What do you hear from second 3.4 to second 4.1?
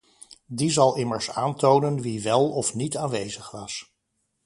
was.